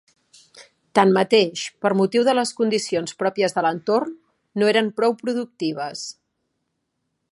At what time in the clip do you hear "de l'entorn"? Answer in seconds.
3.59-4.17